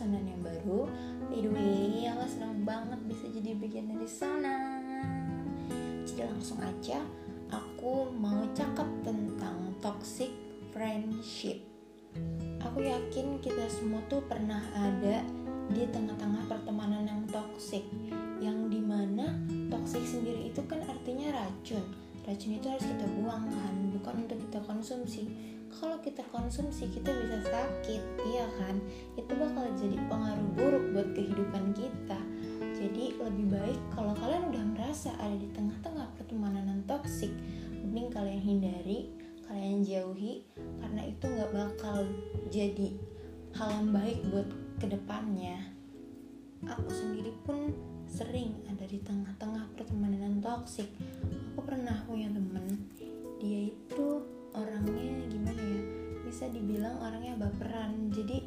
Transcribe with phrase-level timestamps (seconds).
[0.00, 0.88] personan yang baru.
[1.28, 4.80] By the way, aku senang banget bisa jadi bagian dari sana.
[6.08, 7.04] Jadi langsung aja
[7.52, 10.32] Aku mau cakap tentang toxic
[10.72, 11.60] friendship.
[12.64, 15.20] Aku yakin kita semua tuh pernah ada
[15.68, 17.84] di tengah-tengah pertemanan yang toxic
[18.40, 19.36] Yang di mana
[19.68, 21.84] toxic sendiri itu kan artinya racun.
[22.24, 25.28] Racun itu harus kita buang kan, bukan untuk kita konsumsi
[25.78, 28.02] kalau kita konsumsi kita bisa sakit.
[28.26, 28.82] Iya kan?
[29.14, 32.20] Itu bakal jadi pengaruh buruk buat kehidupan kita.
[32.74, 37.30] Jadi lebih baik kalau kalian udah merasa ada di tengah-tengah pertemanan yang toksik
[37.80, 39.08] mending kalian hindari
[39.50, 40.46] kalian jauhi
[40.78, 42.06] karena itu nggak bakal
[42.54, 42.88] jadi
[43.58, 44.48] hal yang baik buat
[44.80, 45.58] ke depannya.
[46.64, 47.72] Aku sendiri pun
[48.10, 50.90] sering ada di tengah-tengah pertemanan yang toksik
[51.54, 52.90] aku pernah punya temen
[53.38, 54.19] dia itu
[56.50, 58.10] dibilang orangnya baperan.
[58.12, 58.44] Jadi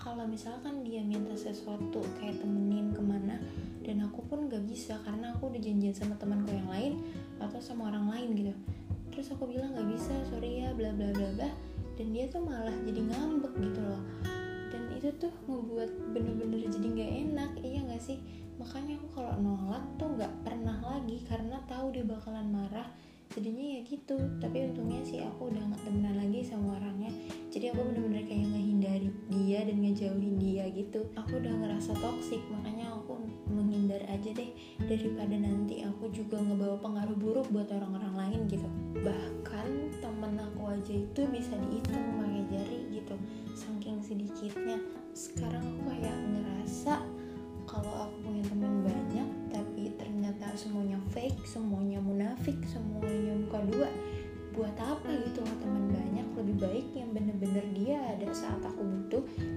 [0.00, 3.38] kalau misalkan dia minta sesuatu kayak temenin ke mana
[3.86, 6.92] dan aku pun gak bisa karena aku udah janjian sama temanku yang lain
[7.38, 8.54] atau sama orang lain gitu.
[9.14, 11.50] Terus aku bilang gak bisa sorry ya bla bla bla bla.
[11.94, 14.02] Dan dia tuh malah jadi ngambek gitu loh.
[14.72, 18.18] Dan itu tuh ngebuat bener-bener jadi gak enak iya gak sih?
[18.58, 22.88] Makanya aku kalau nolak tuh gak pernah lagi karena tahu dia bakalan marah
[23.32, 24.16] jadinya ya gitu.
[24.38, 27.10] Tapi untungnya sih aku udah gak temenan lagi sama orangnya.
[27.48, 31.00] Jadi aku bener-bener kayak ngehindari dia dan ngejauhin dia gitu.
[31.16, 33.16] Aku udah ngerasa toksik makanya aku
[33.48, 34.50] menghindar aja deh.
[34.84, 38.68] Daripada nanti aku juga ngebawa pengaruh buruk buat orang-orang lain gitu.
[39.00, 39.66] Bahkan
[40.04, 43.14] temen aku aja itu bisa dihitung pakai jari gitu.
[43.56, 44.76] Saking sedikitnya.
[45.12, 47.00] Sekarang aku kayak ngerasa
[47.68, 49.28] kalau aku punya teman banyak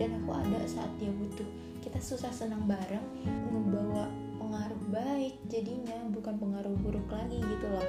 [0.00, 1.44] dan aku ada saat dia butuh.
[1.84, 3.04] Kita susah senang bareng
[3.52, 4.08] ngebawa
[4.40, 7.88] pengaruh baik jadinya bukan pengaruh buruk lagi gitu loh.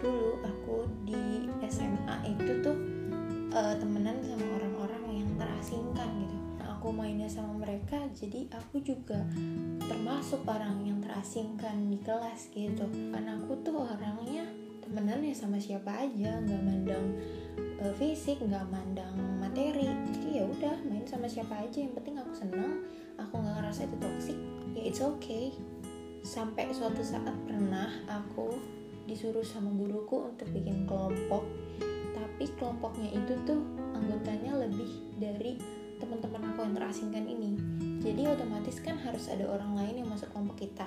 [0.00, 2.76] Dulu aku di SMA itu tuh
[3.52, 6.36] uh, temenan sama orang-orang yang terasingkan gitu.
[6.80, 9.20] Aku mainnya sama mereka jadi aku juga
[9.86, 12.88] termasuk orang yang terasingkan di kelas gitu.
[13.12, 14.48] Karena aku tuh orangnya
[14.92, 17.16] temenan ya sama siapa aja nggak mandang
[17.80, 19.88] uh, fisik nggak mandang materi.
[19.88, 22.84] Jadi ya udah main sama siapa aja yang penting aku seneng
[23.16, 24.38] aku nggak ngerasa itu toxic
[24.76, 25.56] ya it's okay.
[26.20, 28.52] Sampai suatu saat pernah aku
[29.08, 31.48] disuruh sama guruku untuk bikin kelompok.
[32.12, 33.64] Tapi kelompoknya itu tuh
[33.96, 35.56] anggotanya lebih dari
[35.96, 37.56] teman-teman aku yang terasingkan ini.
[38.04, 40.86] Jadi otomatis kan harus ada orang lain yang masuk kelompok kita.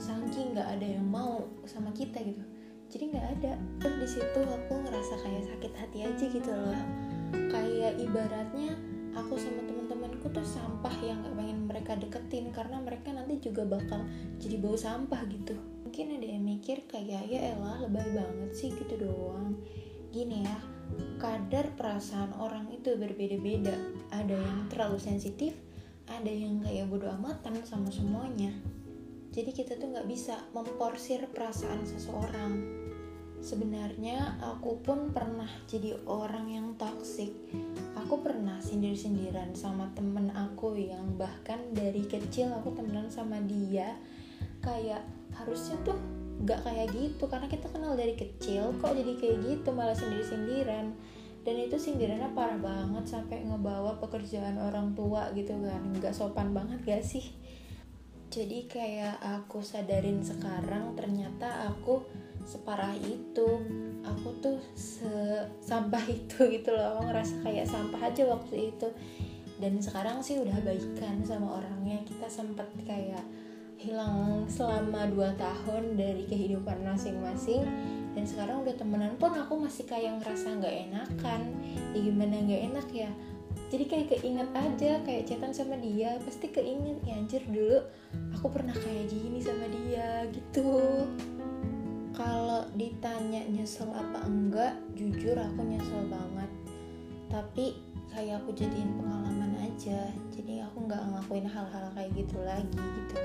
[0.00, 2.55] Saking nggak ada yang mau sama kita gitu
[2.96, 3.52] jadi nggak ada.
[3.84, 6.80] Terus di situ aku ngerasa kayak sakit hati aja gitu loh.
[7.52, 8.72] Kayak ibaratnya
[9.12, 14.00] aku sama teman-temanku tuh sampah yang gak pengen mereka deketin karena mereka nanti juga bakal
[14.40, 15.52] jadi bau sampah gitu.
[15.84, 19.60] Mungkin ada yang mikir kayak ya elah lebay banget sih gitu doang.
[20.08, 20.56] Gini ya
[21.20, 23.76] kadar perasaan orang itu berbeda-beda.
[24.08, 25.52] Ada yang terlalu sensitif
[26.06, 28.54] ada yang kayak bodo amatan sama semuanya
[29.36, 32.56] jadi kita tuh nggak bisa memporsir perasaan seseorang.
[33.44, 37.30] Sebenarnya aku pun pernah jadi orang yang toksik
[38.06, 43.98] aku pernah sindir-sindiran sama temen aku yang bahkan dari kecil aku temenan sama dia.
[44.64, 45.04] Kayak
[45.36, 46.00] harusnya tuh
[46.48, 50.96] gak kayak gitu karena kita kenal dari kecil kok jadi kayak gitu malah sindir-sindiran.
[51.42, 55.82] Dan itu sindirannya parah banget sampai ngebawa pekerjaan orang tua gitu kan.
[55.98, 57.26] Nggak sopan banget gak sih
[58.36, 62.04] jadi kayak aku sadarin sekarang ternyata aku
[62.44, 63.64] separah itu.
[64.04, 64.60] Aku tuh
[65.64, 67.00] sampah itu gitu loh.
[67.00, 68.92] Aku ngerasa kayak sampah aja waktu itu.
[69.56, 72.04] Dan sekarang sih udah baikan sama orangnya.
[72.04, 73.24] Kita sempet kayak
[73.80, 77.64] hilang selama 2 tahun dari kehidupan masing-masing.
[78.12, 81.40] Dan sekarang udah temenan pun aku masih kayak ngerasa nggak enakan.
[81.96, 83.10] Ya gimana nggak enak ya
[83.66, 87.82] jadi kayak keinget aja kayak chatan sama dia pasti keinget ya anjir dulu
[88.38, 91.02] aku pernah kayak gini sama dia gitu.
[92.16, 96.50] Kalau ditanya nyesel apa enggak jujur aku nyesel banget.
[97.28, 97.66] Tapi
[98.14, 103.18] kayak aku jadiin pengalaman aja jadi aku nggak ngelakuin hal-hal kayak gitu lagi gitu.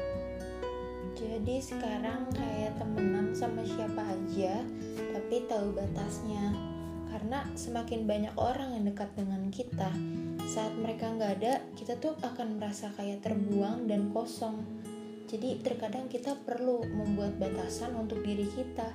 [1.22, 4.66] Jadi sekarang kayak temenan sama siapa aja
[4.98, 6.71] tapi tahu batasnya
[7.12, 9.92] karena semakin banyak orang yang dekat dengan kita
[10.48, 14.64] saat mereka nggak ada kita tuh akan merasa kayak terbuang dan kosong.
[15.28, 18.92] Jadi terkadang kita perlu membuat batasan untuk diri kita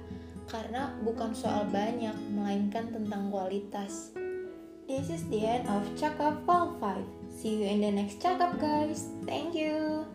[0.49, 4.13] karena bukan soal banyak melainkan tentang kualitas.
[4.89, 7.05] This is the end of Cakap Fall 5.
[7.37, 9.13] See you in the next cakap guys.
[9.29, 10.09] Thank you